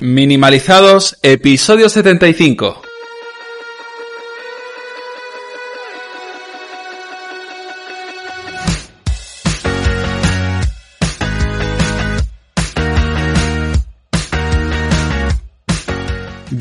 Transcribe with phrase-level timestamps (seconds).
[0.00, 2.83] Minimalizados, episodio 75.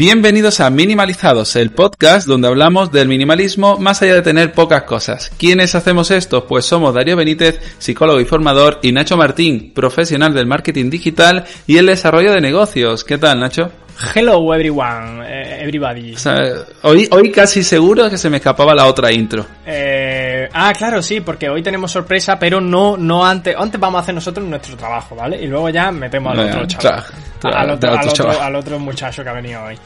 [0.05, 5.31] Bienvenidos a Minimalizados, el podcast donde hablamos del minimalismo más allá de tener pocas cosas.
[5.37, 6.45] ¿Quiénes hacemos esto?
[6.45, 11.77] Pues somos Darío Benítez, psicólogo y formador, y Nacho Martín, profesional del marketing digital y
[11.77, 13.05] el desarrollo de negocios.
[13.05, 13.71] ¿Qué tal, Nacho?
[14.15, 16.13] Hello everyone, eh, everybody.
[16.15, 16.35] O sea,
[16.81, 19.45] hoy, hoy casi seguro que se me escapaba la otra intro.
[19.65, 23.55] Eh, ah, claro, sí, porque hoy tenemos sorpresa, pero no, no antes.
[23.57, 25.41] Antes vamos a hacer nosotros nuestro trabajo, ¿vale?
[25.41, 27.03] Y luego ya metemos al otro chaval.
[27.43, 28.37] al, otro, al al, otro otro, chaval.
[28.41, 29.77] al otro muchacho que ha venido hoy.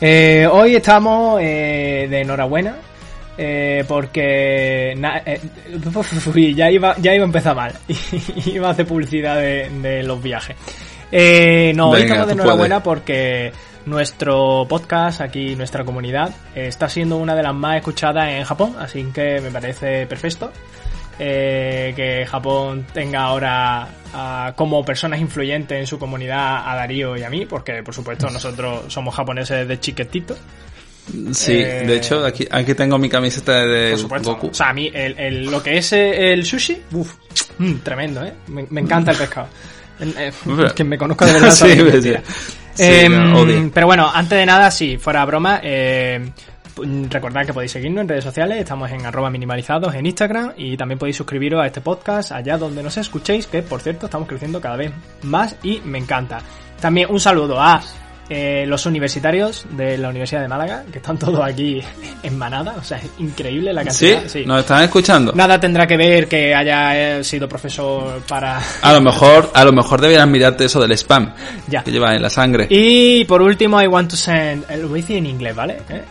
[0.00, 2.76] Eh, hoy estamos eh, de enhorabuena.
[3.36, 5.40] eh, porque na- eh,
[6.54, 7.72] ya iba ya iba a empezar mal
[8.46, 10.56] iba a hacer publicidad de, de los viajes
[11.12, 13.52] eh, no hoy Venga, estamos de enhorabuena porque
[13.86, 18.74] nuestro podcast aquí nuestra comunidad eh, está siendo una de las más escuchadas en Japón
[18.78, 20.52] así que me parece perfecto
[21.18, 27.24] eh, que Japón tenga ahora a- como personas influyentes en su comunidad a Darío y
[27.24, 30.36] a mí, porque por supuesto nosotros somos japoneses de chiquitito,
[31.32, 34.34] Sí, Eh, de hecho, aquí, aquí tengo mi camiseta de por supuesto.
[34.34, 34.46] Goku.
[34.48, 37.14] O sea, a mí el, el- lo que es eh, el sushi, uff,
[37.82, 38.34] tremendo, ¿eh?
[38.48, 39.48] Me, me encanta el pescado.
[40.00, 40.32] Eh,
[40.78, 41.50] eh, me conozca de verdad.
[41.52, 41.92] Sí, sabe que es sí.
[41.92, 42.22] mentira.
[42.74, 46.30] Sí, Em, no, pero bueno, antes de nada, sí, fuera broma, eh,
[47.10, 50.98] recordad que podéis seguirnos en redes sociales, estamos en arroba minimalizados en Instagram y también
[50.98, 54.76] podéis suscribiros a este podcast allá donde nos escuchéis, que por cierto estamos creciendo cada
[54.76, 56.40] vez más y me encanta.
[56.80, 57.82] También un saludo a
[58.30, 61.80] eh, los universitarios de la Universidad de Málaga, que están todos aquí
[62.22, 64.12] en manada, o sea, es increíble la ¿Sí?
[64.14, 64.46] cantidad.
[64.46, 65.32] ¿Nos están escuchando?
[65.34, 68.60] Nada tendrá que ver que haya eh, sido profesor para...
[68.82, 71.32] A lo mejor, a lo mejor deberías mirarte eso del spam
[71.68, 71.82] ya.
[71.82, 72.66] que llevas en la sangre.
[72.70, 74.64] Y por último, I want to send...
[74.70, 75.78] eh, Lo voy a decir en inglés, ¿vale?
[75.88, 76.02] ¿Eh?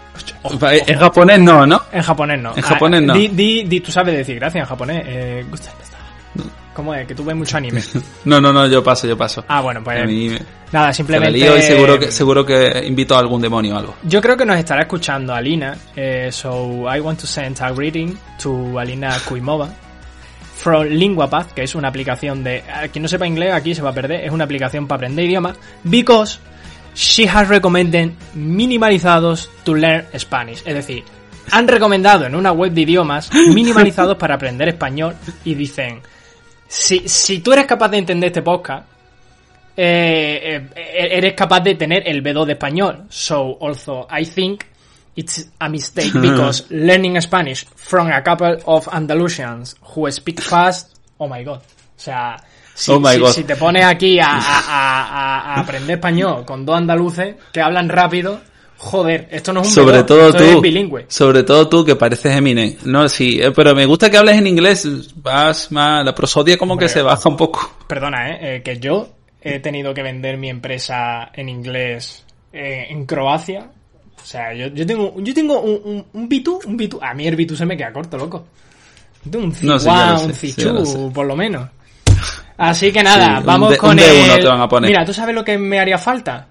[0.88, 1.82] En japonés no, ¿no?
[1.92, 2.56] En japonés no.
[2.56, 3.14] En japonés no.
[3.14, 5.04] Di, di, di- tú sabes decir gracias en japonés.
[5.06, 5.46] Eh,
[6.78, 7.08] ¿Cómo es?
[7.08, 7.82] Que tú ves mucho anime.
[8.26, 9.44] No, no, no, yo paso, yo paso.
[9.48, 9.98] Ah, bueno, pues
[10.72, 11.36] nada, simplemente...
[11.36, 13.96] lío y seguro que, seguro que invito a algún demonio o algo.
[14.04, 18.16] Yo creo que nos estará escuchando Alina, eh, so I want to send a greeting
[18.44, 19.70] to Alina Kuimova
[20.56, 22.64] from LinguaPath, que es una aplicación de...
[22.92, 25.58] Quien no sepa inglés aquí se va a perder, es una aplicación para aprender idiomas,
[25.84, 26.38] because
[26.94, 30.62] she has recommended minimalizados to learn Spanish.
[30.64, 31.04] Es decir,
[31.50, 36.02] han recomendado en una web de idiomas minimalizados para aprender español y dicen,
[36.68, 38.86] si, si tú eres capaz de entender este podcast,
[39.76, 43.06] eh, eh, eres capaz de tener el B2 de español.
[43.10, 44.64] So, also, I think
[45.16, 51.28] it's a mistake because learning Spanish from a couple of Andalusians who speak fast, oh
[51.28, 51.60] my god.
[51.60, 52.38] O sea,
[52.74, 56.78] si, Oh si- si te pones aquí a- a- a- a aprender español con dos
[56.78, 58.40] andaluces que hablan rápido,
[58.78, 61.06] joder, esto no es un Sobre B2, todo esto es tú, bilingüe.
[61.08, 62.76] sobre todo tú que pareces Eminem.
[62.86, 64.88] No, sí, eh, pero me gusta que hables en inglés.
[65.16, 67.78] Vas más, la prosodia como que se baja un poco.
[67.88, 68.38] Perdona, ¿eh?
[68.58, 69.10] Eh, que yo
[69.42, 73.70] he tenido que vender mi empresa en inglés eh, en Croacia.
[74.22, 77.00] O sea, yo, yo tengo, yo tengo un, un, un B2, un B2.
[77.02, 78.46] A mí el B2 se me queda corto, loco.
[79.24, 81.70] Yo tengo un No, Ciguá, sí, lo un sé, lo Cichú, por lo menos.
[82.58, 84.40] Así que nada, Sí, vamos con un D1 el...
[84.42, 84.90] te van a poner.
[84.90, 86.48] Mira, ¿tú sabes lo que me haría falta?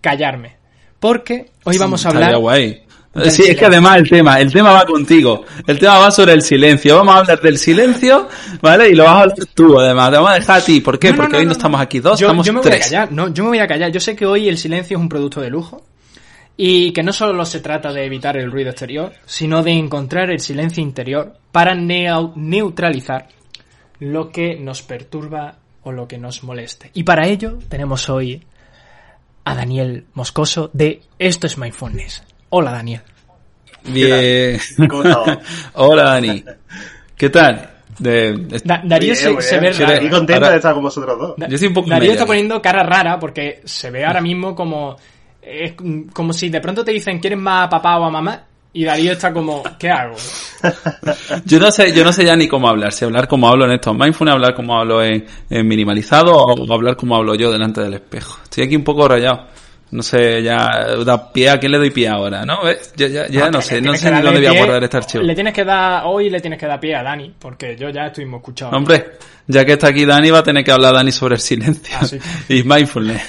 [0.00, 0.61] Callarme.
[1.02, 2.36] Porque hoy vamos a hablar...
[2.36, 2.80] guay.
[3.28, 5.44] Sí, es que además el tema, el tema va contigo.
[5.66, 6.96] El tema va sobre el silencio.
[6.96, 8.28] Vamos a hablar del silencio,
[8.62, 8.88] ¿vale?
[8.88, 10.10] Y lo vas a hablar tú, además.
[10.10, 10.80] Te vamos a dejar a ti.
[10.80, 11.08] ¿Por qué?
[11.08, 12.70] No, no, Porque no, hoy no, estamos aquí dos, yo, estamos yo me tres.
[12.70, 13.90] voy a callar, no, yo me voy a callar.
[13.90, 15.84] Yo sé que hoy el silencio es un producto de lujo
[16.56, 20.38] y que no solo se trata de evitar el ruido exterior, sino de encontrar el
[20.38, 23.26] silencio interior para neutralizar
[23.98, 26.92] lo que nos perturba o lo que nos moleste.
[26.94, 28.40] Y para ello tenemos hoy
[29.44, 32.22] a Daniel Moscoso de Esto es Mindfulness.
[32.50, 33.00] Hola Daniel.
[33.84, 34.58] Bien.
[35.74, 36.44] Hola, Dani.
[37.16, 37.68] ¿Qué tal?
[37.98, 39.92] De, de- Da- Darío se, bien, se muy ve raro.
[39.94, 41.34] Estoy contento Ahora- de estar con vosotros dos.
[41.36, 42.28] Da- Yo estoy un poco Darío está aquí.
[42.28, 44.96] poniendo cara rara porque se ve ahora mismo como
[45.40, 45.74] es
[46.12, 48.44] como si de pronto te dicen ¿quieres más a papá o a mamá?
[48.74, 50.16] Y Darío está como ¿qué hago?
[51.44, 52.92] Yo no sé, yo no sé ya ni cómo hablar.
[52.92, 56.96] Si hablar como hablo en estos mindfulness, hablar como hablo en, en minimalizado o hablar
[56.96, 58.38] como hablo yo delante del espejo.
[58.44, 59.46] Estoy aquí un poco rayado.
[59.90, 62.62] No sé, ya da pie a quién le doy pie ahora, ¿no?
[62.62, 62.94] ¿Ves?
[62.96, 65.22] Ya, ya, no, que sé, no sé que ni dónde voy a guardar este archivo.
[65.22, 68.06] Le tienes que dar hoy le tienes que dar pie a Dani porque yo ya
[68.06, 68.74] estuvimos escuchando.
[68.74, 71.94] Hombre, ya que está aquí Dani, va a tener que hablar Dani sobre el silencio
[72.00, 72.18] Ah, sí.
[72.48, 73.22] y mindfulness.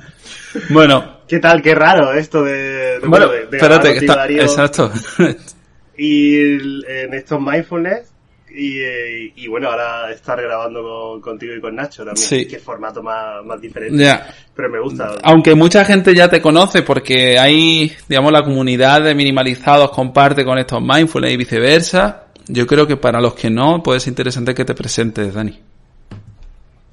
[0.70, 1.60] bueno, ¿Qué tal?
[1.62, 2.98] Qué raro esto de...
[3.00, 4.90] de- bueno, de- de espérate, que está, exacto.
[6.00, 8.12] Y en estos mindfulness
[8.50, 12.16] Y, eh, y bueno, ahora estar grabando con- contigo y con Nacho también.
[12.26, 12.46] Sí.
[12.46, 14.02] Que formato más, más diferente.
[14.02, 14.26] Ya.
[14.54, 15.16] Pero me gusta.
[15.22, 20.56] Aunque mucha gente ya te conoce porque hay, digamos, la comunidad de minimalizados comparte con
[20.58, 22.24] estos mindfulness y viceversa.
[22.46, 25.60] Yo creo que para los que no, puede ser interesante que te presentes, Dani.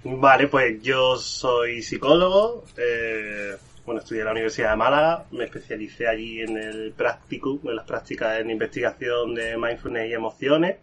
[0.04, 2.66] Vale, pues yo soy psicólogo.
[2.78, 3.56] eh,
[3.86, 5.26] bueno, estudié en la Universidad de Málaga.
[5.32, 10.78] Me especialicé allí en el practicum, en las prácticas en investigación de mindfulness y emociones.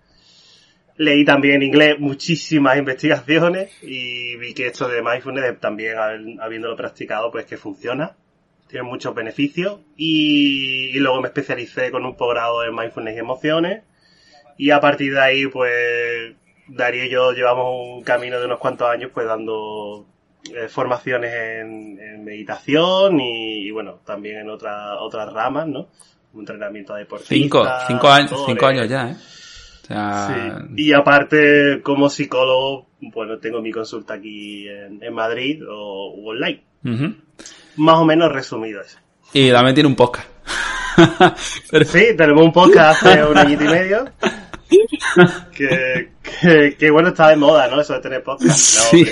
[0.97, 6.77] Leí también en inglés muchísimas investigaciones y vi que esto de mindfulness, también habi- habiéndolo
[6.77, 8.15] practicado, pues que funciona.
[8.69, 9.81] Tiene muchos beneficios.
[9.97, 13.83] Y, y luego me especialicé con un posgrado en mindfulness y emociones.
[14.59, 16.35] Y a partir de ahí, pues,
[16.69, 20.07] Darío y yo llevamos un camino de unos cuantos años, pues, dando
[20.51, 25.89] eh, formaciones en, en meditación y, y, bueno, también en otras otras ramas, ¿no?
[26.33, 27.35] Un entrenamiento de deportista.
[27.35, 29.15] Cinco, cinco años, cinco años ya, ¿eh?
[29.83, 30.29] O sea,
[30.69, 30.75] Sí.
[30.85, 36.63] Y aparte, como psicólogo, bueno, tengo mi consulta aquí en, en Madrid o o online.
[37.77, 38.99] Más o menos resumido eso.
[39.33, 40.29] Y también tiene un podcast.
[41.71, 44.05] Pero- Sí, tenemos un podcast hace un añito y medio.
[45.55, 47.81] Que, que, que, bueno, está de moda, ¿no?
[47.81, 48.49] Eso de tener podcast.
[48.49, 48.55] No,
[48.91, 49.05] Sí.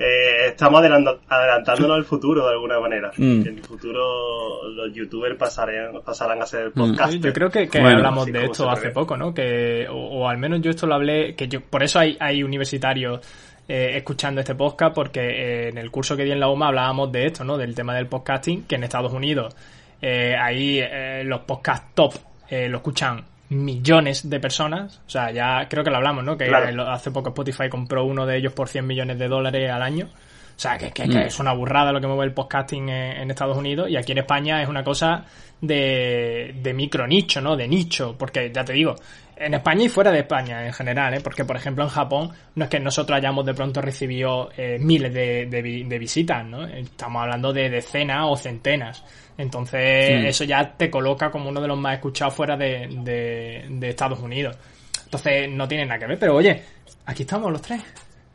[0.00, 3.10] Eh, estamos adelantándonos al futuro de alguna manera.
[3.16, 3.42] Mm.
[3.42, 6.72] Que en el futuro los youtubers pasarán, pasarán a ser Mm.
[6.74, 7.14] podcast.
[7.14, 7.96] Yo creo que, que Bueno.
[7.96, 9.34] hablamos de esto hace poco, ¿no?
[9.34, 12.44] Que, o, o al menos yo esto lo hablé, que yo, por eso hay, hay
[12.44, 13.20] universitarios
[13.68, 17.10] eh, escuchando este podcast, porque eh, en el curso que di en la UMA hablábamos
[17.12, 17.58] de esto, ¿no?
[17.58, 19.54] Del tema del podcasting, que en Estados Unidos
[20.00, 22.14] eh, ahí eh, los podcasts top
[22.48, 26.36] eh, lo escuchan millones de personas, o sea, ya creo que lo hablamos, ¿no?
[26.36, 26.88] Que Claro.
[26.90, 30.08] hace poco Spotify compró uno de ellos por 100 millones de dólares al año.
[30.58, 31.26] O sea, que, que- que Mm.
[31.28, 34.18] es una burrada lo que mueve el podcasting en, en Estados Unidos y aquí en
[34.18, 35.24] España es una cosa
[35.60, 37.56] de, de micro nicho, ¿no?
[37.56, 38.96] De nicho, porque ya te digo,
[39.36, 41.20] en España y fuera de España en general, ¿eh?
[41.22, 45.14] Porque, por ejemplo, en Japón no es que nosotros hayamos de pronto recibido eh, miles
[45.14, 46.66] de, de vi- de visitas, ¿no?
[46.66, 49.04] Estamos hablando de decenas o centenas.
[49.36, 53.88] Entonces, eso ya te coloca como uno de los más escuchados fuera de, de- de
[53.90, 54.56] Estados Unidos.
[55.04, 56.60] Entonces, no tiene nada que ver, pero oye,
[57.06, 57.80] aquí estamos los tres,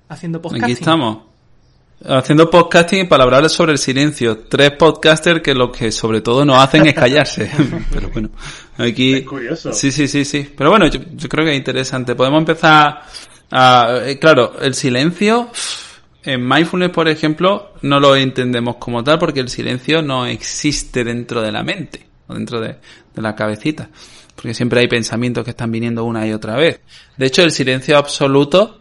[0.07, 0.63] haciendo podcasting.
[0.63, 1.17] Aquí estamos.
[2.05, 4.39] Haciendo podcasting para hablar sobre el silencio.
[4.49, 7.49] Tres podcasters que lo que sobre todo no hacen es callarse.
[7.93, 8.29] Pero bueno,
[8.77, 9.13] aquí...
[9.13, 9.71] Es curioso.
[9.71, 10.51] Sí, sí, sí, sí.
[10.57, 12.13] Pero bueno, yo, yo creo que es interesante.
[12.13, 13.03] Podemos empezar
[13.51, 13.99] a...
[14.05, 15.49] eh, claro, el silencio...
[16.25, 21.41] En mindfulness, por ejemplo, no lo entendemos como tal porque el silencio no existe dentro
[21.41, 22.77] de la mente o dentro de,
[23.13, 23.89] de la cabecita.
[24.33, 26.79] Porque siempre hay pensamientos que están viniendo una y otra vez.
[27.17, 28.79] De hecho, el silencio absoluto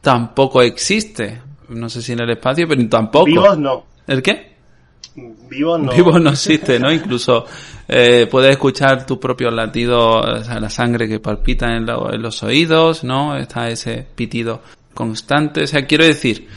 [0.00, 1.40] tampoco existe.
[1.74, 3.26] No sé si en el espacio, pero tampoco.
[3.26, 3.84] Vivos no.
[4.06, 4.52] ¿El qué?
[5.14, 5.92] Vivos no.
[5.92, 6.90] Vivo no existe, ¿no?
[6.90, 7.44] Incluso
[7.88, 12.22] eh, puedes escuchar tus propios latidos, o sea, la sangre que palpita en, lo- en
[12.22, 13.36] los oídos, ¿no?
[13.36, 14.62] Está ese pitido
[14.94, 15.64] constante.
[15.64, 16.48] O sea, quiero decir,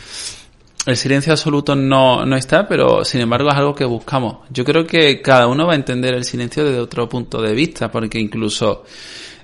[0.85, 4.37] el silencio absoluto no, no está, pero sin embargo es algo que buscamos.
[4.51, 7.91] Yo creo que cada uno va a entender el silencio desde otro punto de vista,
[7.91, 8.83] porque incluso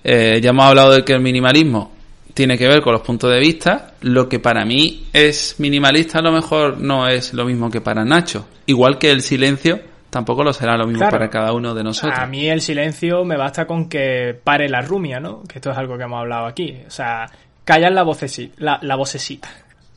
[0.03, 1.91] eh, ya hemos hablado de que el minimalismo
[2.33, 3.93] tiene que ver con los puntos de vista.
[4.01, 8.03] Lo que para mí es minimalista a lo mejor no es lo mismo que para
[8.05, 8.47] Nacho.
[8.65, 9.79] Igual que el silencio
[10.09, 11.11] tampoco lo será lo mismo Claro.
[11.17, 12.17] para cada uno de nosotros.
[12.19, 15.43] A mí el silencio me basta con que pare la rumia, ¿no?
[15.43, 16.77] Que esto es algo que hemos hablado aquí.
[16.85, 17.25] O sea,
[17.63, 18.53] callar la vocecita.
[18.57, 19.49] La, la vocecita.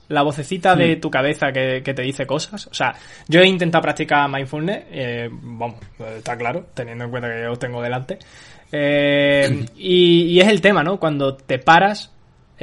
[0.09, 2.67] La vocecita de tu cabeza que, que te dice cosas.
[2.67, 2.95] O sea,
[3.27, 4.85] yo he intentado practicar mindfulness.
[4.91, 5.77] eh, vamos,
[6.17, 8.19] está claro, teniendo en cuenta que yo os tengo delante.
[8.71, 10.99] Eh, y, y es el tema, ¿no?
[10.99, 12.13] Cuando te paras,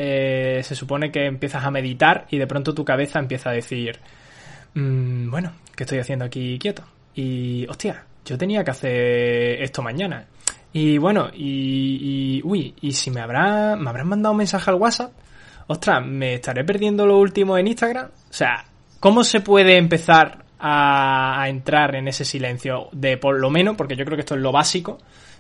[0.02, 4.00] eh, se supone que empiezas a meditar y de pronto tu cabeza empieza a decir,
[4.74, 6.84] "Mm, bueno, ¿qué estoy haciendo aquí quieto?
[7.16, 10.26] Y, hostia, yo tenía que hacer esto mañana.
[10.74, 14.78] Y bueno, y, y uy, y si me habrá, me habrán mandado un mensaje al
[14.78, 15.12] WhatsApp,
[15.68, 18.08] ostras, me estaré perdiendo lo último en Instagram.
[18.08, 18.66] O sea,
[19.00, 24.06] ¿cómo se puede empezar a, entrar en ese silencio de por lo menos, porque yo
[24.06, 25.00] creo que esto es lo básico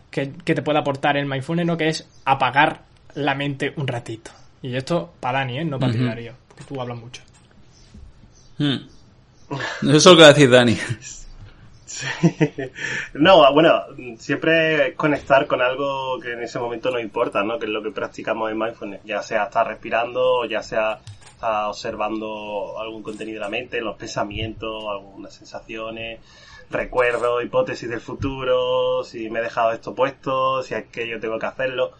[0.09, 1.77] que, que te puede aportar el mindfulness, ¿no?
[1.77, 2.81] Que es apagar
[3.13, 4.31] la mente un ratito.
[4.61, 5.65] Y esto para Dani, ¿eh?
[5.65, 6.07] No para ti, Ujú.
[6.07, 7.21] Darío, porque tú hablas mucho.
[8.57, 8.87] Hmm.
[9.81, 10.77] Eso es lo que va a decir Dani.
[13.13, 13.83] No, bueno,
[14.17, 17.59] siempre es conectar con algo que en ese momento nos importa, ¿no?
[17.59, 19.01] Que es lo que practicamos en mindfulness.
[19.03, 23.97] Ya sea estar respirando, o ya sea estar observando algún contenido de la mente, los
[23.97, 26.19] pensamientos, algunas sensaciones,
[26.69, 31.37] recuerdos, hipótesis del futuro, si me he dejado esto puesto, si es que yo tengo
[31.37, 31.91] que hacerlo.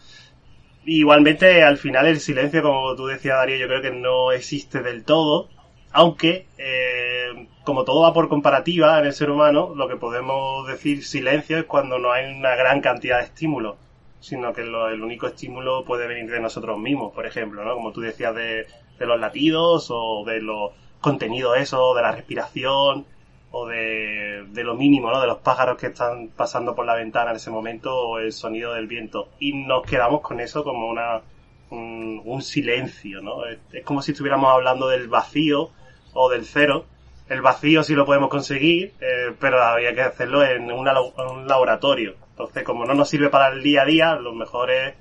[0.85, 5.03] Igualmente, al final el silencio, como tú decías, Darío, yo creo que no existe del
[5.03, 5.49] todo,
[5.91, 11.03] aunque, eh, como todo va por comparativa en el ser humano, lo que podemos decir
[11.05, 13.77] silencio es cuando no hay una gran cantidad de estímulos.
[14.19, 17.73] sino que el único estímulo puede venir de nosotros mismos, por ejemplo, ¿no?
[17.75, 18.67] Como tú decías de,
[18.99, 20.71] de los latidos o de los
[21.01, 23.05] contenidos eso, de la respiración
[23.51, 25.19] o de, de lo mínimo, ¿no?
[25.19, 28.73] De los pájaros que están pasando por la ventana en ese momento o el sonido
[28.73, 29.29] del viento.
[29.39, 31.21] Y nos quedamos con eso como una,
[31.69, 33.45] un, un silencio, ¿no?
[33.45, 35.69] Es, como si estuviéramos hablando del vacío
[36.13, 36.85] o del cero.
[37.27, 42.15] El vacío sí lo podemos conseguir, eh, pero había que hacerlo en, un laboratorio.
[42.31, 44.93] Entonces, como no nos sirve para el día a día, lo mejor es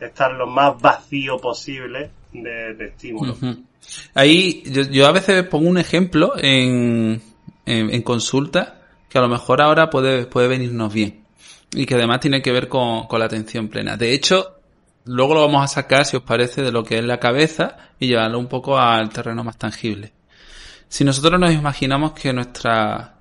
[0.00, 3.38] estar lo más vacío posible de, de estímulos.
[4.14, 7.22] Ahí yo, yo a veces pongo un ejemplo en,
[7.66, 11.24] en, en consulta que a lo mejor ahora puede, puede venirnos bien
[11.72, 13.96] y que además tiene que ver con, con la atención plena.
[13.96, 14.60] De hecho,
[15.04, 18.06] luego lo vamos a sacar, si os parece, de lo que es la cabeza y
[18.08, 20.12] llevarlo un poco al terreno más tangible.
[20.88, 23.16] Si nosotros nos imaginamos que nuestra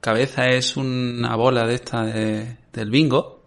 [0.00, 3.44] cabeza es una bola de esta de- del bingo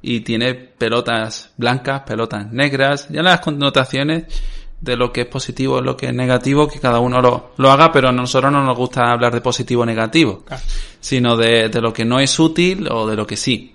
[0.00, 4.24] y tiene pelotas blancas, pelotas negras, ya las connotaciones
[4.82, 7.70] de lo que es positivo y lo que es negativo, que cada uno lo, lo
[7.70, 10.62] haga, pero a nosotros no nos gusta hablar de positivo o negativo, Claro.
[11.00, 13.74] sino de, de lo que no es útil o de lo que sí.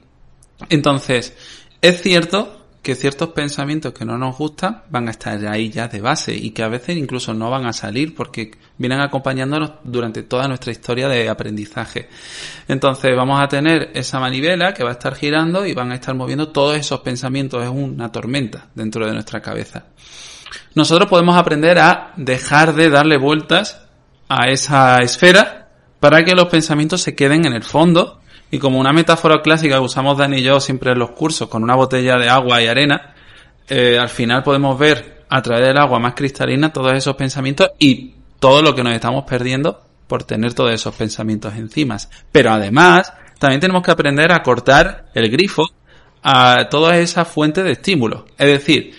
[0.69, 1.33] Entonces,
[1.81, 5.99] es cierto que ciertos pensamientos que no nos gustan van a estar ahí ya de
[5.99, 10.47] base y que a veces incluso no van a salir porque vienen acompañándonos durante toda
[10.47, 12.07] nuestra historia de aprendizaje.
[12.67, 16.15] Entonces vamos a tener esa manivela que va a estar girando y van a estar
[16.15, 17.61] moviendo todos esos pensamientos.
[17.61, 19.87] Es una tormenta dentro de nuestra cabeza.
[20.75, 23.87] Nosotros podemos aprender a dejar de darle vueltas
[24.29, 28.93] a esa esfera para que los pensamientos se queden en el fondo y como una
[28.93, 32.29] metáfora clásica que usamos Dani y yo siempre en los cursos con una botella de
[32.29, 33.15] agua y arena,
[33.67, 38.13] eh, al final podemos ver a través del agua más cristalina todos esos pensamientos y
[38.39, 41.97] todo lo que nos estamos perdiendo por tener todos esos pensamientos encima.
[42.31, 45.63] Pero además, también tenemos que aprender a cortar el grifo
[46.23, 48.23] a todas esas fuentes de estímulos.
[48.37, 48.93] Es decir,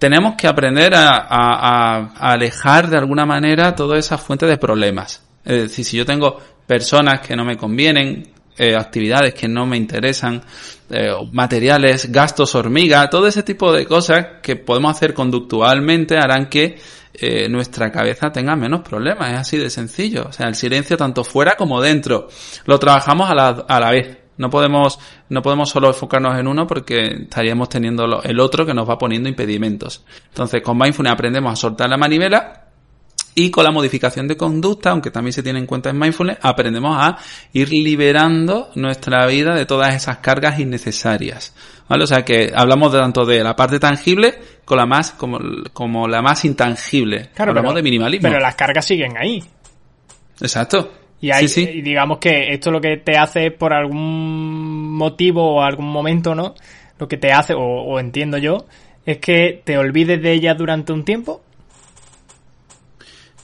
[0.00, 5.22] tenemos que aprender a, a- a- alejar de alguna manera todas esas fuentes de problemas.
[5.44, 9.76] Es decir, si yo tengo personas que no me convienen, eh, actividades que no me
[9.76, 10.42] interesan,
[10.90, 16.78] eh, materiales, gastos hormiga, todo ese tipo de cosas que podemos hacer conductualmente harán que
[17.14, 19.30] eh, nuestra cabeza tenga menos problemas.
[19.32, 20.26] Es así de sencillo.
[20.28, 22.28] O sea, el silencio tanto fuera como dentro.
[22.66, 24.16] Lo trabajamos a la, a la vez.
[24.40, 28.88] No podemos, no podemos solo enfocarnos en uno porque estaríamos teniendo el otro que nos
[28.88, 30.02] va poniendo impedimentos.
[30.28, 32.68] Entonces, con Mindfulness aprendemos a soltar la manivela
[33.34, 36.96] y con la modificación de conducta, aunque también se tiene en cuenta en Mindfulness, aprendemos
[36.98, 37.18] a
[37.52, 41.54] ir liberando nuestra vida de todas esas cargas innecesarias.
[41.86, 42.04] ¿Vale?
[42.04, 45.38] O sea que hablamos de tanto de la parte tangible con la más, como,
[45.74, 47.28] como la más intangible.
[47.34, 48.28] Claro, hablamos pero, de minimalismo.
[48.30, 49.44] pero las cargas siguen ahí.
[50.40, 50.92] Exacto.
[51.20, 51.70] Y, hay, sí, sí.
[51.74, 56.54] y digamos que esto lo que te hace por algún motivo o algún momento, ¿no?
[56.98, 58.64] Lo que te hace, o, o entiendo yo,
[59.04, 61.42] es que te olvides de ellas durante un tiempo.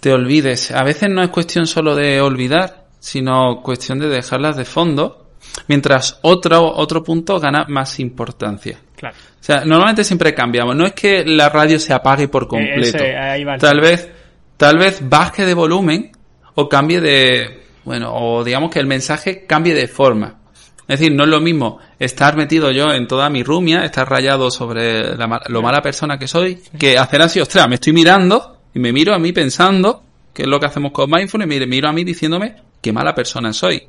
[0.00, 0.70] te olvides.
[0.70, 5.30] A veces no es cuestión solo de olvidar, sino cuestión de dejarlas de fondo,
[5.68, 8.78] mientras otro, otro punto gana más importancia.
[8.96, 9.16] Claro.
[9.40, 10.76] O sea, normalmente siempre cambiamos.
[10.76, 12.98] No es que la radio se apague por completo.
[12.98, 14.10] Ese- ahí va Tal vez,
[14.56, 16.12] tal vez baje de volumen
[16.54, 20.40] o cambie de, bueno, o digamos que el mensaje cambie de forma.
[20.88, 24.50] Es decir, no es lo mismo estar metido yo en toda mi rumia, estar rayado
[24.50, 28.80] sobre la lo mala persona que soy, que hacer así, ostras, me estoy mirando y
[28.80, 30.02] me miro a mí pensando,
[30.34, 33.52] que es lo que hacemos con Mindfulness, mire, miro a mí diciéndome qué mala persona
[33.52, 33.82] soy.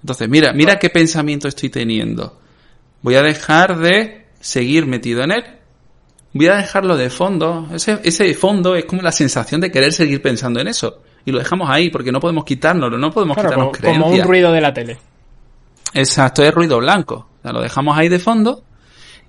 [0.00, 2.40] Entonces, mira, mira qué pensamiento estoy teniendo.
[3.02, 5.44] Voy a dejar de seguir metido en él.
[6.32, 7.68] Voy a dejarlo de fondo.
[7.74, 11.02] Ese, ese fondo es como la sensación de querer seguir pensando en eso.
[11.24, 14.22] Y lo dejamos ahí porque no podemos quitárnoslo, no podemos Claro, quitarnos como, como un
[14.22, 14.98] ruido de la tele.
[15.94, 17.28] Exacto, es ruido blanco.
[17.38, 18.62] O sea, lo dejamos ahí de fondo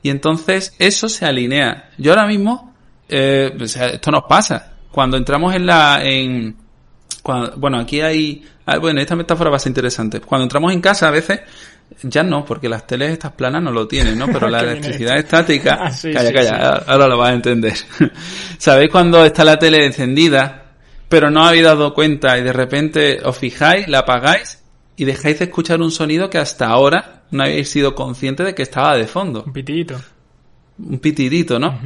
[0.04, 1.90] y entonces eso se alinea.
[1.98, 2.74] Yo ahora mismo,
[3.10, 4.74] eh, o sea, esto nos pasa.
[4.92, 6.56] Cuando entramos en la, en,
[7.24, 10.20] cuando- bueno, aquí hay, ah, bueno, esta metáfora va a ser interesante.
[10.22, 11.40] Cuando entramos en casa a veces,
[12.04, 14.28] ya no, porque las teles estas planas no lo tienen, ¿no?
[14.28, 16.84] Pero la electricidad estática, Ah, sí, calla, sí, calla, sí.
[16.88, 17.74] ahora lo vas a entender.
[18.58, 20.61] ¿Sabéis cuando está la tele encendida,
[21.12, 24.64] pero no habéis dado cuenta y de repente os fijáis, la apagáis
[24.98, 28.64] y dejáis de escuchar un sonido que hasta ahora no habéis sido consciente de que
[28.64, 29.44] estaba de fondo?
[29.46, 30.02] Un pitidito.
[30.80, 31.80] un pitidito, ¿no?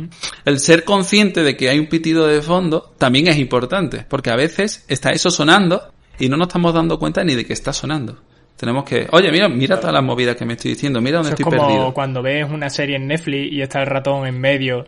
[0.46, 4.36] El ser consciente de que hay un pitido de fondo también es importante, porque a
[4.38, 8.22] veces está eso sonando y no nos estamos dando cuenta ni de que está sonando.
[8.56, 11.36] Tenemos que, oye, mira, mira todas las movidas que me estoy diciendo, mira dónde Eso
[11.36, 11.94] es estoy como perdido.
[11.94, 14.86] cuando ves una serie en Netflix y está el ratón en medio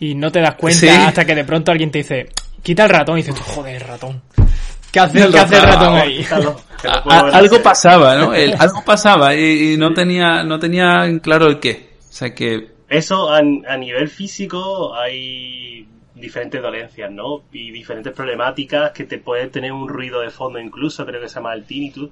[0.00, 0.88] y no te das cuenta Sí.
[0.88, 2.28] hasta que de pronto alguien te dice,
[2.62, 4.22] quita el ratón y dices, tú, joder, el ratón.
[4.90, 6.18] ¿Qué hace, El ¿qué hace el ratón, ah, ahí?
[6.18, 6.56] Quítalo,
[7.08, 8.34] A- algo pasaba, ¿no?
[8.34, 11.92] El- algo pasaba y, y no tenía, no tenía en claro el qué.
[11.98, 17.42] O sea que Eso a, a nivel físico hay diferentes dolencias, ¿no?
[17.52, 21.36] Y diferentes problemáticas que te pueden tener un ruido de fondo incluso, creo que se
[21.36, 22.10] llama el tinnitus,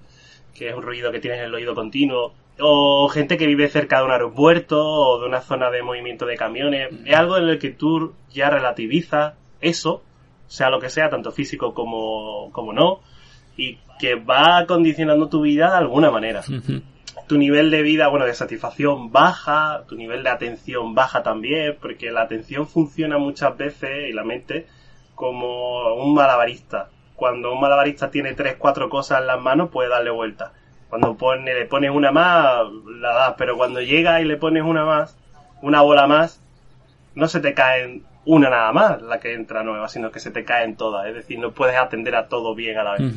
[0.54, 3.98] que es un ruido que tienes en el oído continuo, o gente que vive cerca
[3.98, 6.88] de un aeropuerto o de una zona de movimiento de camiones.
[7.04, 10.02] Es algo en el que tú ya relativizas eso,
[10.50, 13.00] sea lo que sea, tanto físico como, como no,
[13.56, 16.42] y que va condicionando tu vida de alguna manera.
[17.28, 22.10] Tu nivel de vida, bueno, de satisfacción baja, tu nivel de atención baja también, porque
[22.10, 24.66] la atención funciona muchas veces, y la mente,
[25.14, 26.88] como un malabarista.
[27.14, 30.52] Cuando un malabarista tiene tres, cuatro cosas en las manos, puede darle vuelta.
[30.88, 32.64] Cuando pone, le pones una más,
[32.98, 35.16] la das, pero cuando llega y le pones una más,
[35.62, 36.42] una bola más,
[37.14, 40.44] no se te caen una nada más la que entra nueva, sino que se te
[40.44, 41.06] caen todas.
[41.06, 43.12] Es decir, no puedes atender a todo bien a la vez.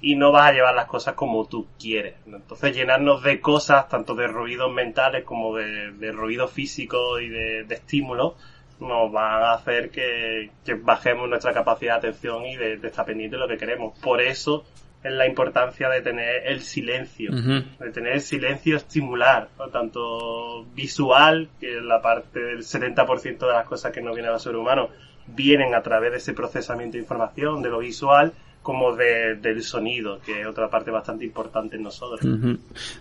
[0.00, 2.14] Y no vas a llevar las cosas como tú quieres.
[2.26, 7.64] Entonces, llenarnos de cosas, tanto de ruidos mentales como de, de ruido físico y de,
[7.64, 8.34] de estímulos,
[8.80, 10.50] nos van a hacer que,
[10.82, 13.98] bajemos nuestra capacidad de atención y de, de estar pendiente de lo que queremos.
[13.98, 14.64] Por eso
[15.02, 21.78] es la importancia de tener el silencio, de tener el silencio estimular, tanto visual, que
[21.78, 24.88] es la parte del 70% de las cosas que nos vienen al ser humano,
[25.28, 30.40] vienen a través de ese procesamiento de información, de lo visual, como del sonido, que
[30.42, 32.20] es otra parte bastante importante en nosotros.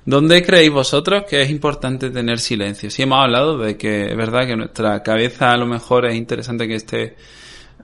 [0.06, 2.90] ¿Dónde creéis vosotros que es importante tener silencio?
[2.90, 6.68] Si hemos hablado de que es verdad que nuestra cabeza a lo mejor es interesante
[6.68, 7.16] que esté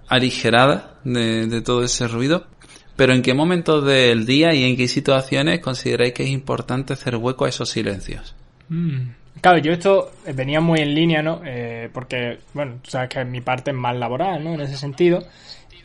[0.08, 2.46] aligerada de todo ese ruido,
[2.96, 7.16] pero ¿en qué momentos del día y en qué situaciones consideráis que es importante hacer
[7.16, 8.36] hueco a esos silencios?
[8.70, 9.10] Mm.
[9.42, 11.42] Claro, yo esto venía muy en línea, ¿no?
[11.44, 14.54] Eh, porque, bueno, sabes que mi parte es más laboral, ¿no?
[14.54, 15.20] En ese sentido.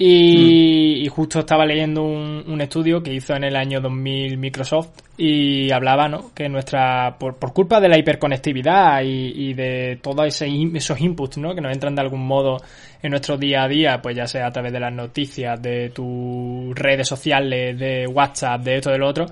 [0.01, 6.09] Y, justo estaba leyendo un, estudio que hizo en el año 2000 Microsoft y hablaba,
[6.09, 6.33] ¿no?
[6.35, 11.53] Que nuestra, por, culpa de la hiperconectividad y, de todos esos inputs, ¿no?
[11.53, 12.59] Que nos entran de algún modo
[13.03, 16.77] en nuestro día a día, pues ya sea a través de las noticias, de tus
[16.77, 19.27] redes sociales, de WhatsApp, de esto, de lo otro,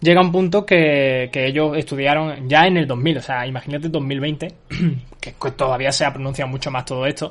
[0.00, 4.48] llega un punto que, que ellos estudiaron ya en el 2000, o sea, imagínate 2020,
[5.20, 7.30] que todavía se ha pronunciado mucho más todo esto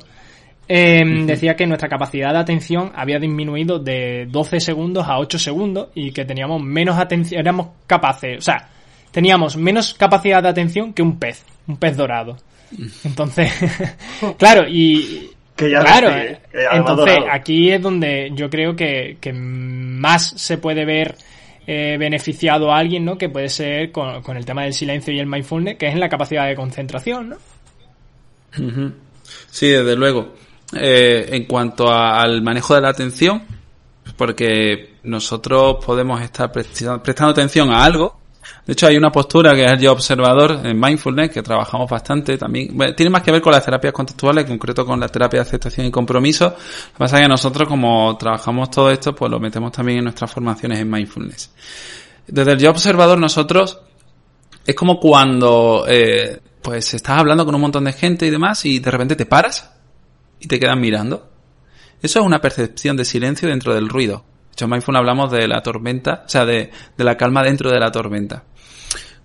[0.66, 5.88] Em, decía que nuestra capacidad de atención había disminuido de 12 segundos a 8 segundos
[5.94, 8.70] y que teníamos menos atención, éramos capaces, o sea,
[9.10, 12.38] teníamos menos capacidad de atención que un pez, un pez dorado.
[13.04, 13.52] Entonces,
[14.38, 15.30] claro, y...
[15.54, 16.40] claro, eh,
[16.72, 21.14] entonces aquí es donde yo creo que, más se puede ver
[21.66, 23.16] eh, beneficiado a alguien, ¿no?
[23.16, 26.00] Que puede ser con, con, el tema del silencio y el mindfulness, que es en
[26.00, 27.36] la capacidad de concentración, ¿no?
[29.50, 30.32] Sí, desde luego.
[30.76, 33.42] Eh, en cuanto al manejo de la atención,
[34.16, 38.20] porque nosotros podemos estar prestando atención a algo.
[38.66, 42.36] De hecho, hay una postura que es el yo observador en mindfulness, que trabajamos bastante
[42.36, 42.76] también.
[42.96, 45.86] tiene más que ver con las terapias contextuales, en concreto con la terapia de aceptación
[45.86, 46.46] y compromiso.
[46.46, 50.04] Lo que pasa es que nosotros, como trabajamos todo esto, pues lo metemos también en
[50.04, 51.50] nuestras formaciones en mindfulness.
[52.26, 53.80] Desde el yo observador, nosotros,
[54.66, 58.78] es como cuando, eh, pues estás hablando con un montón de gente y demás, y
[58.78, 59.73] de repente te paras
[60.44, 61.30] y te quedan mirando.
[62.02, 64.26] Eso es una percepción de silencio dentro del ruido.
[64.48, 67.80] De hecho, en Mindful hablamos de la tormenta, o sea, de, la calma dentro de
[67.80, 68.44] la tormenta.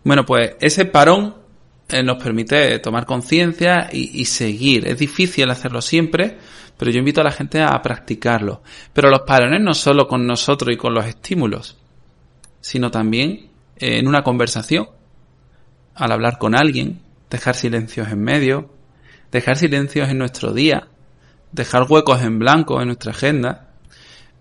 [0.03, 1.35] Bueno, pues ese parón
[1.89, 4.87] eh, nos permite tomar conciencia y, seguir.
[4.87, 6.37] Es difícil hacerlo siempre,
[6.77, 8.63] pero yo invito a la gente a practicarlo.
[8.93, 11.77] Pero los parones no solo con nosotros y con los estímulos,
[12.61, 14.87] sino también en una conversación,
[15.95, 18.73] al hablar con alguien, dejar silencios en medio,
[19.31, 20.87] dejar silencios en nuestro día,
[21.51, 23.69] dejar huecos en blanco en nuestra agenda.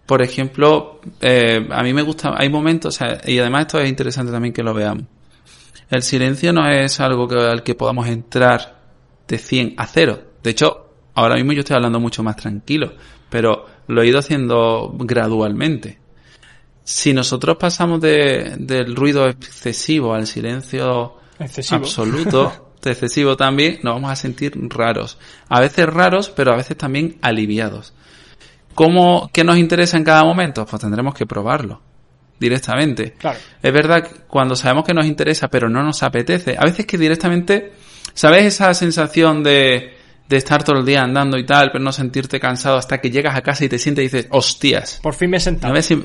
[0.07, 4.55] Por ejemplo, eh, a mí me gusta, hay momentos, y además esto es interesante también
[4.55, 5.05] que lo veamos.
[5.91, 8.79] El silencio no es algo que, al que podamos entrar
[9.27, 10.23] de 100 a 0.
[10.43, 12.95] De hecho, ahora mismo yo estoy hablando mucho más tranquilo,
[13.31, 15.99] pero lo he ido haciendo gradualmente.
[16.85, 21.17] Si nosotros pasamos de, del ruido excesivo al silencio
[21.71, 25.19] absoluto, excesivo también, nos vamos a sentir raros.
[25.49, 27.93] A veces raros, pero a veces también aliviados.
[28.75, 30.65] ¿Cómo, qué nos interesa en cada momento?
[30.65, 31.81] Pues tendremos que probarlo
[32.39, 33.17] directamente.
[33.63, 36.97] Es verdad que cuando sabemos que nos interesa, pero no nos apetece, a veces que
[36.97, 37.73] directamente,
[38.15, 39.97] ¿sabes esa sensación de,
[40.29, 43.35] de estar todo el día andando y tal, pero no sentirte cansado hasta que llegas
[43.35, 45.01] a casa y te sientes y dices, hostias.
[45.03, 45.69] Por fin me he sentado.
[45.69, 45.97] No veas si,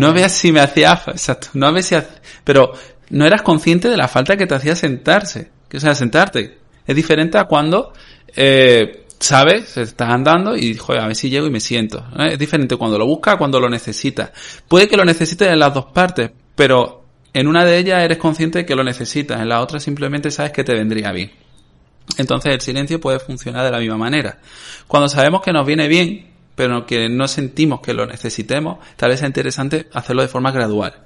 [0.00, 1.96] no veas si me hacía, exacto, no veas si,
[2.44, 2.72] pero
[3.10, 6.58] no eras consciente de la falta que te hacía sentarse que sea sentarte.
[6.86, 7.94] Es diferente a cuando,
[8.36, 12.04] eh, sabes, estás andando y, joder, a ver si llego y me siento.
[12.18, 14.32] Es diferente cuando lo buscas a cuando lo necesitas.
[14.68, 18.58] Puede que lo necesites en las dos partes, pero en una de ellas eres consciente
[18.58, 21.32] de que lo necesitas, en la otra simplemente sabes que te vendría bien.
[22.18, 24.40] entonces el silencio puede funcionar de la misma manera.
[24.86, 29.20] Cuando sabemos que nos viene bien, pero que no sentimos que lo necesitemos, tal vez
[29.20, 31.01] sea interesante hacerlo de forma gradual.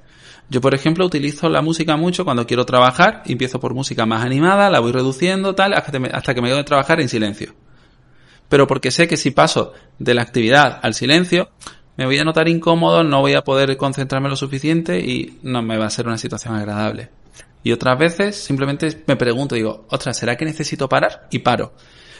[0.49, 4.69] Yo, por ejemplo, utilizo la música mucho cuando quiero trabajar, empiezo por música más animada,
[4.69, 5.91] la voy reduciendo, tal, hasta
[6.33, 7.53] que me quedo de trabajar en silencio.
[8.47, 11.49] Pero porque sé que si paso de la actividad al silencio,
[11.97, 15.77] me voy a notar incómodo, no voy a poder concentrarme lo suficiente y no me
[15.77, 17.09] va a ser una situación agradable.
[17.63, 21.27] Y otras veces simplemente me pregunto, digo, ostras, ¿será que necesito parar?
[21.29, 21.73] Y paro.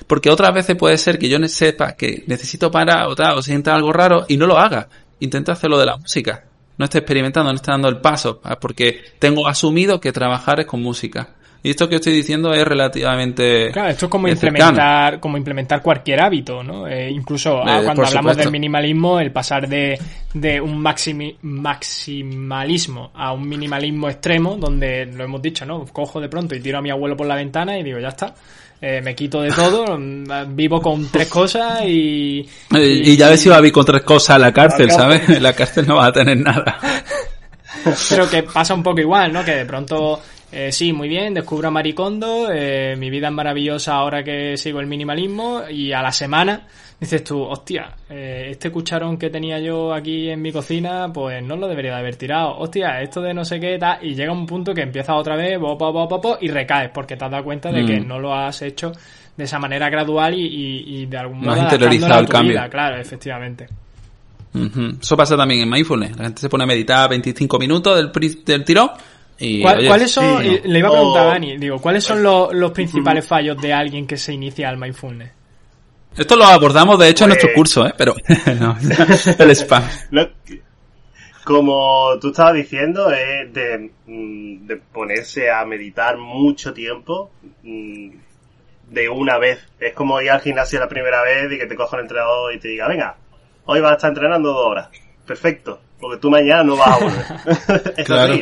[0.05, 3.73] Porque otras veces puede ser que yo sepa que necesito parar o tal, o sienta
[3.73, 4.89] algo raro y no lo haga.
[5.21, 6.46] Intento hacerlo de la música
[6.77, 10.65] no esté experimentando, no esté dando el paso, ah, porque tengo asumido que trabajar es
[10.65, 11.29] con música.
[11.63, 13.71] Y esto que estoy diciendo es relativamente.
[13.71, 16.87] Claro, esto es como implementar, como implementar cualquier hábito, ¿no?
[16.87, 19.99] Eh, incluso ah, eh, cuando hablamos del minimalismo, el pasar de,
[20.33, 25.83] de un maximalismo a un minimalismo extremo, donde lo hemos dicho, ¿no?
[25.87, 28.33] Cojo de pronto y tiro a mi abuelo por la ventana y digo, ya está.
[28.79, 29.97] Eh, me quito de todo,
[30.49, 33.17] vivo con tres cosas y, y...
[33.17, 35.27] ya ves si va a vivir con tres cosas a la cárcel, ¿sabes?
[35.29, 36.79] En la cárcel no va a tener nada.
[38.09, 39.43] Pero que pasa un poco igual, ¿no?
[39.43, 43.95] Que de pronto eh, sí, muy bien, descubro a Maricondo, eh, mi vida es maravillosa
[43.95, 46.65] ahora que sigo el minimalismo y a la semana
[46.99, 51.57] dices tú, hostia, eh, este cucharón que tenía yo aquí en mi cocina, pues no
[51.57, 54.45] lo debería de haber tirado, hostia, esto de no sé qué, tal, y llega un
[54.45, 55.59] punto que empieza otra vez,
[56.41, 58.07] y recaes porque te has dado cuenta de que mm.
[58.07, 58.93] no lo has hecho
[59.35, 61.51] de esa manera gradual y, de algún modo...
[61.51, 62.59] Has interiorizado el cambio.
[62.69, 63.67] claro, efectivamente.
[64.99, 66.17] Eso pasa también en mindfulness.
[66.17, 68.89] La gente se pone a meditar 25 minutos del, del tirón
[69.39, 73.73] ¿Cuáles son, le iba a preguntar a Dani, digo, ¿cuáles son los, principales fallos de
[73.73, 75.31] alguien que se inicia al mindfulness?
[76.17, 77.93] Esto lo abordamos de hecho en nuestro pues- curso, ¿eh?
[77.95, 78.15] Pero
[78.59, 78.77] no,
[79.39, 79.83] el spam.
[81.43, 83.49] como tú estabas diciendo, es
[84.07, 88.09] mm, de, ponerse a meditar mucho tiempo mm,
[88.89, 89.59] de una vez.
[89.79, 92.59] Es como ir al gimnasio la primera vez y que te coja el entrenador y
[92.59, 93.15] te diga, venga,
[93.65, 94.89] hoy vas a estar entrenando dos horas.
[95.27, 97.93] Perfecto, porque tú mañana no vas a volver.
[97.97, 98.33] es claro.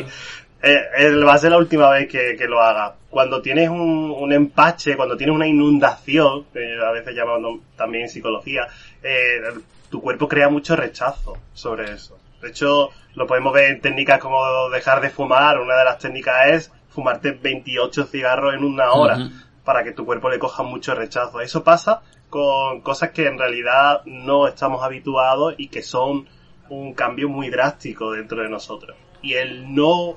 [0.66, 2.94] Eh, va a ser la última vez que, lo haga.
[3.08, 6.46] Cuando tienes un, empache, cuando tienes una inundación,
[6.84, 8.66] a veces llamando también en psicología,
[9.02, 9.40] eh,
[9.88, 12.18] tu cuerpo crea mucho rechazo sobre eso.
[12.42, 15.60] De hecho, lo podemos ver en técnicas como dejar de fumar.
[15.60, 19.18] Una de las técnicas es fumarte 28 cigarros en una hora
[19.64, 21.40] para que tu cuerpo le coja mucho rechazo.
[21.40, 26.26] Eso pasa con cosas que en realidad no estamos habituados y que son
[26.68, 28.96] un cambio muy drástico dentro de nosotros.
[29.22, 30.16] Y el no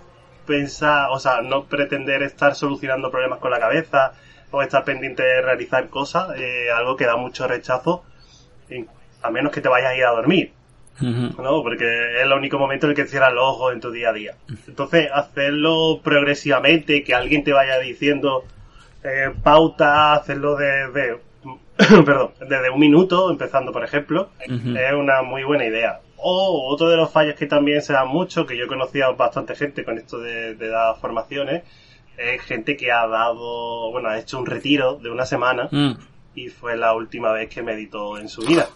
[0.49, 4.13] pensar, o sea, no pretender estar solucionando problemas con la cabeza
[4.49, 8.03] o estar pendiente de realizar cosas, eh, algo que da mucho rechazo,
[9.21, 10.51] a menos que te vayas a ir a dormir.
[11.01, 11.63] ¿no?
[11.63, 14.13] Porque es el único momento en el que cierras los ojos en tu día a
[14.13, 14.35] día.
[14.67, 18.43] Entonces, hacerlo progresivamente, que alguien te vaya diciendo
[19.03, 21.19] eh, pauta, hacerlo desde,
[22.05, 25.99] perdón, desde un minuto, empezando por ejemplo, es una muy buena idea.
[26.21, 29.55] O otro de los fallos que también se dan mucho, que yo he conocido bastante
[29.55, 31.63] gente con esto de, dar formaciones,
[32.17, 35.91] es gente que ha dado, bueno, ha hecho un retiro de una semana mm.
[36.35, 38.67] y fue la última vez que meditó en su vida.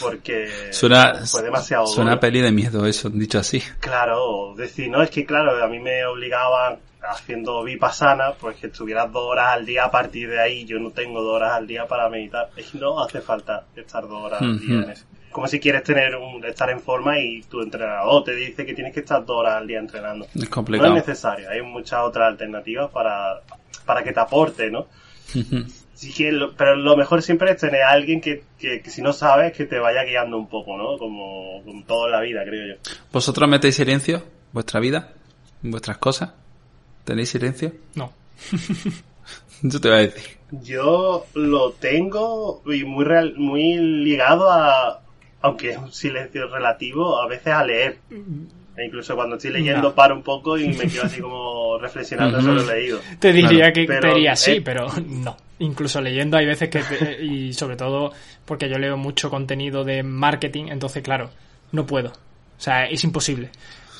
[0.00, 1.86] Porque fue demasiado.
[1.86, 3.62] Suena peli de miedo eso, dicho así.
[3.80, 9.10] Claro, decir, no, es que claro, a mí me obligaban haciendo vipassana, pues que estuvieras
[9.10, 11.86] dos horas al día a partir de ahí, yo no tengo dos horas al día
[11.86, 12.50] para meditar.
[12.74, 16.44] No hace falta estar dos horas al día en eso como si quieres tener un,
[16.44, 19.66] estar en forma y tu entrenador te dice que tienes que estar dos horas al
[19.66, 20.26] día entrenando.
[20.34, 20.90] Es complicado.
[20.90, 23.40] No es necesario, hay muchas otras alternativas para,
[23.84, 24.86] para que te aporte, ¿no?
[25.94, 29.52] sí que pero lo mejor siempre es tener a alguien que, que, si no sabes
[29.52, 30.98] que te vaya guiando un poco, ¿no?
[30.98, 32.80] Como, como todo en la vida, creo yo.
[33.12, 35.12] ¿Vosotros metéis silencio vuestra vida?
[35.62, 36.30] ¿En vuestras cosas?
[37.04, 37.72] ¿Tenéis silencio?
[37.94, 38.12] No.
[39.62, 40.38] Yo te voy a decir.
[40.62, 45.00] Yo lo tengo y muy real, muy ligado a,
[45.42, 47.98] aunque es un silencio relativo, a veces a leer.
[48.76, 52.62] E incluso cuando estoy leyendo paro un poco y me quedo así como reflexionando sobre
[52.62, 53.00] lo leído.
[53.18, 55.36] Te diría que te diría sí, pero no.
[55.58, 57.22] Incluso leyendo hay veces que...
[57.22, 58.12] y sobre todo
[58.46, 61.30] porque yo leo mucho contenido de marketing, entonces claro,
[61.72, 62.08] no puedo.
[62.10, 63.50] O sea, es imposible.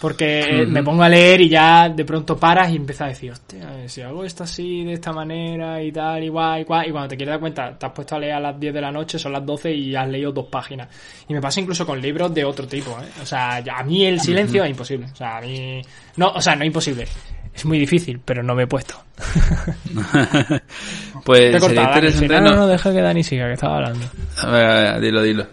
[0.01, 3.87] Porque me pongo a leer y ya de pronto paras y empiezas a decir, hostia,
[3.87, 6.89] si hago esto así, de esta manera y tal, igual, igual.
[6.89, 8.81] Y cuando te quieres dar cuenta, te has puesto a leer a las 10 de
[8.81, 10.89] la noche, son las 12 y has leído dos páginas.
[11.29, 13.09] Y me pasa incluso con libros de otro tipo, ¿eh?
[13.23, 15.07] O sea, a mí el silencio es imposible.
[15.13, 15.83] O sea, a mí.
[16.17, 17.07] No, o sea, no es imposible.
[17.55, 18.95] Es muy difícil, pero no me he puesto.
[21.25, 22.41] pues sería interesante.
[22.41, 24.07] No, no, deja que Dani siga, que estaba hablando.
[24.39, 25.47] A ver, a ver dilo, dilo.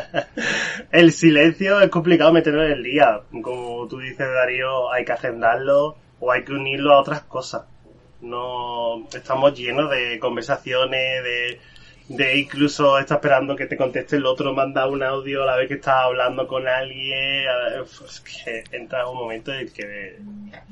[0.90, 3.20] el silencio es complicado meterlo en el día.
[3.42, 7.62] Como tú dices, Darío, hay que agendarlo o hay que unirlo a otras cosas.
[8.20, 11.60] No estamos llenos de conversaciones, de,
[12.08, 15.68] de incluso está esperando que te conteste el otro, manda un audio a la vez
[15.68, 17.44] que estás hablando con alguien.
[17.82, 20.18] Es que entra un momento en el que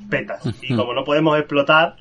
[0.09, 0.41] petas.
[0.61, 1.95] Y como no podemos explotar,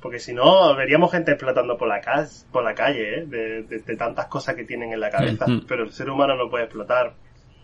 [0.00, 3.26] porque si no, veríamos gente explotando por la, calle, por la calle, ¿eh?
[3.26, 5.46] de, de, tantas cosas que tienen en la cabeza.
[5.66, 7.14] Pero el ser humano no puede explotar.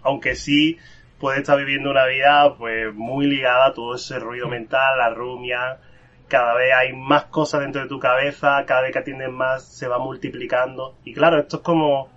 [0.03, 0.79] Aunque sí
[1.18, 5.79] puede estar viviendo una vida pues muy ligada a todo ese ruido mental, la rumia.
[6.27, 9.87] Cada vez hay más cosas dentro de tu cabeza, cada vez que atiendes más se
[9.87, 10.97] va multiplicando.
[11.05, 12.09] Y claro, esto es como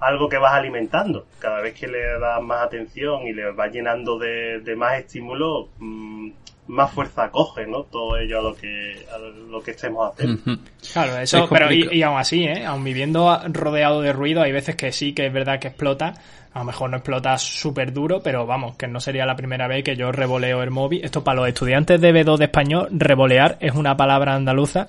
[0.00, 1.26] algo que vas alimentando.
[1.38, 5.68] Cada vez que le das más atención y le vas llenando de, de más estímulo,
[5.78, 6.30] mmm,
[6.68, 7.84] más fuerza coge, ¿no?
[7.84, 10.58] Todo ello a lo que, a lo que estemos haciendo.
[10.92, 12.64] Claro, eso, pero y, y, aún así, ¿eh?
[12.66, 16.14] Aún viviendo rodeado de ruido, hay veces que sí, que es verdad que explota,
[16.56, 19.84] a lo mejor no explota súper duro, pero vamos, que no sería la primera vez
[19.84, 21.04] que yo revoleo el móvil.
[21.04, 24.86] Esto para los estudiantes de B2 de español, revolear es una palabra andaluza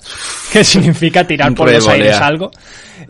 [0.49, 2.51] que significa tirar por los aires algo.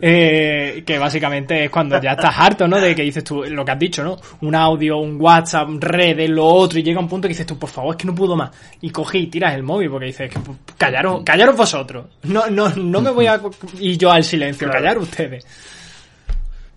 [0.00, 2.80] Eh, que básicamente es cuando ya estás harto, ¿no?
[2.80, 4.16] De que dices tú, lo que has dicho, ¿no?
[4.40, 7.70] Un audio, un WhatsApp, redes, lo otro, y llega un punto que dices tú, por
[7.70, 8.50] favor, es que no puedo más.
[8.80, 10.40] Y cogí y tiras el móvil porque dices, que
[10.76, 12.06] callaros, callaros vosotros.
[12.24, 13.40] No, no, no me voy a
[13.78, 15.46] y yo al silencio, callar ustedes.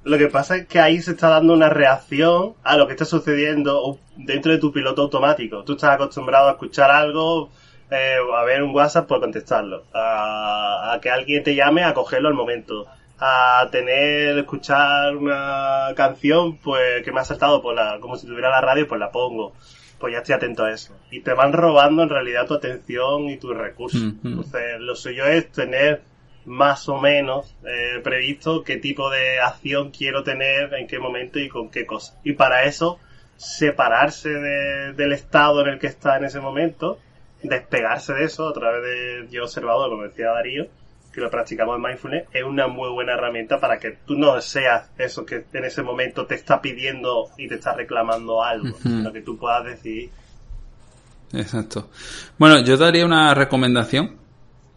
[0.04, 3.06] Lo que pasa es que ahí se está dando una reacción a lo que está
[3.06, 5.64] sucediendo dentro de tu piloto automático.
[5.64, 7.52] Tú estás acostumbrado a escuchar algo,
[7.92, 12.30] eh, a ver un WhatsApp por contestarlo, a, a, que alguien te llame a cogerlo
[12.30, 12.88] al momento,
[13.20, 18.50] a tener, escuchar una canción pues que me ha saltado por la, como si tuviera
[18.50, 19.54] la radio, pues la pongo.
[20.00, 20.96] Pues ya estoy atento a eso.
[21.12, 24.02] Y te van robando en realidad tu atención y tus recursos.
[24.24, 26.02] Entonces, lo suyo es tener
[26.46, 31.50] más o menos eh, previsto qué tipo de acción quiero tener, en qué momento y
[31.50, 32.20] con qué cosa.
[32.24, 33.00] Y para eso,
[33.38, 37.00] separarse de, del estado en el que está en ese momento,
[37.44, 40.68] despegarse de eso a través de yo observador, como decía Darío,
[41.12, 44.90] que lo practicamos en mindfulness, es una muy buena herramienta para que tú no seas
[44.98, 49.22] eso que en ese momento te está pidiendo y te está reclamando algo, sino que
[49.22, 50.10] tú puedas decidir.
[51.34, 51.90] Exacto.
[52.38, 54.18] Bueno, yo daría una recomendación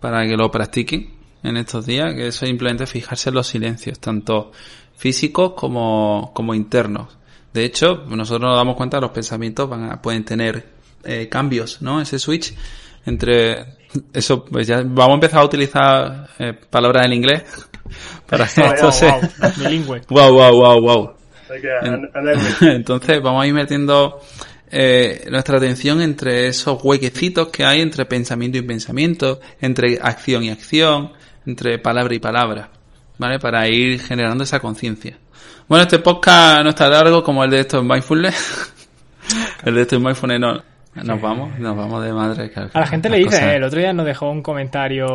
[0.01, 4.51] para que lo practiquen en estos días, que es simplemente fijarse en los silencios, tanto
[4.97, 7.17] físicos como, como internos.
[7.53, 10.67] De hecho, nosotros nos damos cuenta que los pensamientos van a, pueden tener
[11.05, 12.01] eh, cambios, ¿no?
[12.01, 12.55] Ese switch
[13.07, 13.77] entre
[14.13, 17.43] eso, pues ya vamos a empezar a utilizar eh, palabras en inglés
[18.29, 19.21] para que esto sea
[20.09, 21.15] wow, wow, wow, wow.
[22.63, 24.21] Entonces vamos a ir metiendo
[24.71, 30.51] eh, nuestra atención entre esos huequecitos que hay entre pensamiento y pensamiento, entre acción y
[30.51, 31.13] acción,
[31.47, 32.69] entre palabra y palabra,
[33.19, 33.39] ¿vale?
[33.39, 35.19] Para ir generando esa conciencia.
[35.69, 38.73] Bueno, este podcast no está largo como el de estos Mindfulness.
[39.65, 40.75] el de estos Mindfulness no.
[40.95, 42.53] Nos vamos, nos vamos de madre.
[42.73, 45.07] a la gente le dice, el otro día nos dejó un comentario,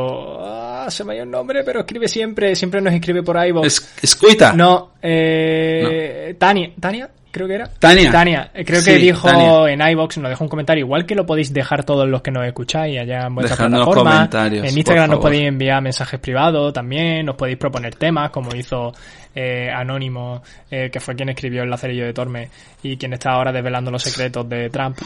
[0.41, 3.53] ah, se me ha ido el nombre, pero escribe siempre, siempre nos escribe por ahí.
[3.63, 4.51] Es, escuita.
[4.51, 7.67] No, eh, Tania, Tania, creo que era.
[7.79, 8.11] Tania.
[8.11, 11.53] Tania, eh, creo que dijo en iBox, nos dejó un comentario, igual que lo podéis
[11.53, 14.29] dejar todos los que nos escucháis allá en vuestra plataforma.
[14.33, 18.93] En Instagram nos podéis enviar mensajes privados también, nos podéis proponer temas, como hizo
[19.35, 22.49] eh, Anónimo, eh, que fue quien escribió el lacerillo de Torme
[22.83, 24.97] y quien está ahora desvelando los secretos de Trump.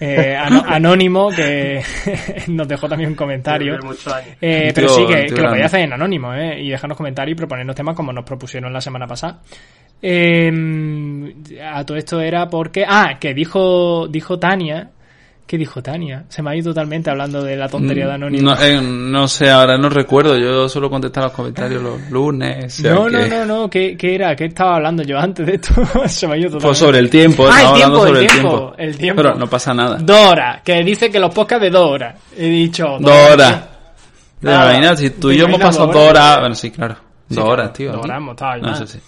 [0.00, 0.36] Eh,
[0.66, 1.82] Anónimo, que
[2.48, 3.78] nos dejó también un comentario.
[4.40, 6.60] Eh, pero sí, que, que lo podéis hacer en Anónimo, ¿eh?
[6.60, 9.40] Y dejarnos comentarios y proponernos temas como nos propusieron la semana pasada.
[10.00, 10.50] Eh,
[11.62, 12.84] a todo esto era porque.
[12.86, 14.90] Ah, que dijo, dijo Tania.
[15.48, 16.26] ¿Qué dijo Tania?
[16.28, 18.50] Se me ha ido totalmente hablando de la tontería de Anónimo.
[18.50, 20.36] No, eh, no sé, ahora no recuerdo.
[20.36, 22.80] Yo solo contestaba los comentarios los lunes.
[22.80, 23.70] No, no, no, no.
[23.70, 24.36] ¿Qué, ¿Qué, era?
[24.36, 25.72] ¿Qué estaba hablando yo antes de esto?
[26.06, 26.66] Se me ha ido totalmente.
[26.66, 27.48] Fue sobre el tiempo.
[27.50, 29.22] Ah, el tiempo, sobre el, tiempo, el tiempo.
[29.22, 29.96] Pero no pasa nada.
[29.96, 32.14] Dora, que dice que los podcasts de Dora.
[32.36, 32.98] He dicho.
[33.00, 33.70] Dora.
[34.42, 34.96] Dora.
[34.96, 36.40] si tú y yo hemos pasado dos horas.
[36.40, 36.96] Bueno, sí, claro.
[37.26, 37.92] Dos horas, tío.
[37.92, 38.60] Dos horas hemos estado ahí.
[38.60, 38.98] No sé si.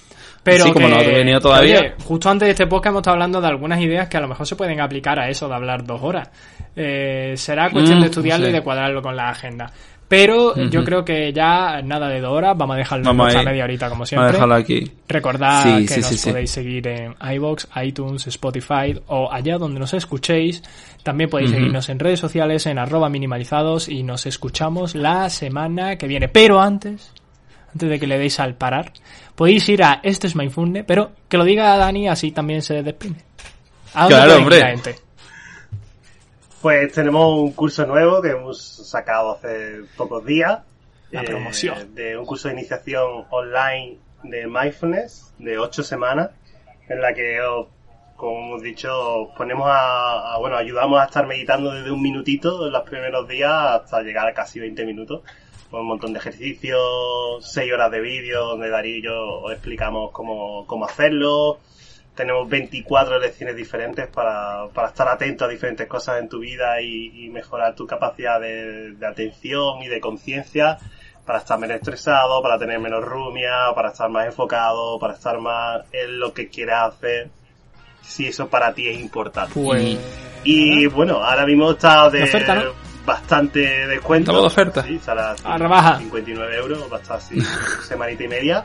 [0.42, 1.78] Pero sí, como que, no he venido todavía.
[1.80, 4.28] Oye, justo antes de este podcast hemos estado hablando de algunas ideas que a lo
[4.28, 6.30] mejor se pueden aplicar a eso de hablar dos horas.
[6.74, 8.50] Eh, será cuestión Mm, de estudiarlo sí.
[8.50, 9.70] y de cuadrarlo con la agenda.
[10.08, 13.62] Pero yo creo que ya nada de dos horas, vamos a dejarlo Vamos en media
[13.62, 14.32] horita como Vamos a siempre.
[14.32, 14.90] dejarlo aquí.
[15.06, 19.78] Recordad Sí, que sí, nos sí, podéis seguir en iBox, iTunes, Spotify o allá donde
[19.78, 20.64] nos escuchéis.
[21.04, 26.08] También podéis seguirnos en redes sociales en arroba minimalizados y nos escuchamos la semana que
[26.08, 26.26] viene.
[26.26, 27.12] Pero antes,
[27.72, 28.92] antes de que le deis al parar,
[29.34, 33.16] podéis ir a Este es Mindfulness, pero que lo diga Dani así también se despide.
[33.94, 34.58] ¿A dónde Claro, hombre.
[34.60, 34.96] la gente?
[36.60, 40.58] Pues tenemos un curso nuevo que hemos sacado hace pocos días.
[41.10, 41.94] La eh, promoción.
[41.94, 46.30] de un curso de iniciación online de mindfulness de ocho semanas,
[46.88, 47.66] en la que os
[48.16, 52.72] como hemos dicho, ponemos a, a- bueno, ayudamos a estar meditando desde un minutito en
[52.72, 55.22] los primeros días hasta llegar a casi 20 minutos.
[55.70, 56.80] Con un montón de ejercicios,
[57.40, 61.58] 6 horas de vídeo donde Darío y yo os explicamos cómo, cómo hacerlo.
[62.16, 67.24] Tenemos 24 lecciones diferentes para, para estar atento a diferentes cosas en tu vida y,
[67.24, 70.78] y mejorar tu capacidad de, de atención y de conciencia
[71.24, 75.82] para estar menos estresado, para tener menos rumia, para estar más enfocado, para estar más
[75.92, 77.30] en lo que quieras hacer,
[78.02, 79.52] si eso para ti es importante.
[79.54, 79.96] Pues.
[80.42, 82.89] Y bueno, ahora mismo está de De oferta, ¿no?
[83.10, 84.30] Bastante descuento.
[84.30, 84.82] Estamos de oferta.
[84.84, 85.98] Sí, estará A rebaja.
[85.98, 87.40] 59 euros, va a estar así
[87.86, 88.64] semanita y media.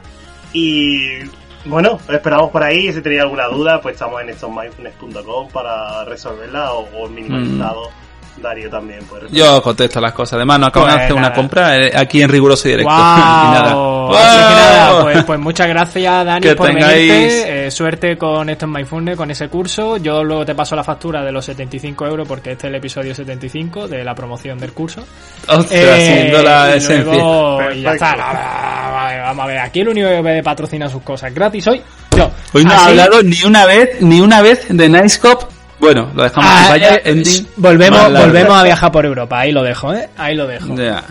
[0.54, 1.20] Y
[1.66, 2.94] bueno, esperamos por ahí.
[2.94, 7.90] Si tenéis alguna duda, pues estamos en estomindfulness.com para resolverla o, o minimalizado.
[8.38, 9.28] Darío también puede.
[9.32, 10.34] Yo contesto las cosas.
[10.34, 12.92] Además, no acaban Pues de hacer una compra eh, aquí en riguroso directo.
[12.94, 13.06] ¡Guau!
[13.46, 13.72] Y nada.
[14.06, 14.60] Así que ¡Wow!
[14.60, 17.68] nada, pues, pues muchas gracias Dani Que por tengáis- venirte.
[17.68, 19.98] Eh, suerte con esto en MyFundne, con ese curso.
[19.98, 23.16] Yo luego te paso la factura de los 75 euros porque este es el episodio
[23.16, 25.02] 75 de la promoción del curso.
[25.48, 27.04] Ostras, Eh, siendo la y esencia.
[27.14, 28.16] luego- y ya está.
[28.16, 31.82] Vale, Vamos a ver, aquí el único que patrocina sus cosas gratis soy
[32.16, 32.30] yo.
[32.54, 35.50] Hoy no ha Así- hablado ni una vez, ni una vez de Nice Cop.
[35.80, 36.96] Bueno, lo dejamos ah, vaya.
[37.04, 37.24] Eh,
[37.58, 40.10] volvemos, volvemos a viajar por Europa, ahí lo dejo, ¿eh?
[40.18, 40.76] Ahí lo dejo.
[40.76, 41.04] Yeah.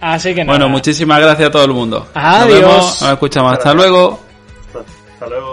[0.00, 0.58] Así que nada.
[0.58, 2.08] Bueno, muchísimas gracias a todo el mundo.
[2.14, 2.60] Adiós.
[2.60, 3.52] Nos vemos, nos escuchamos.
[3.52, 4.20] Hasta luego.
[5.12, 5.51] Hasta luego.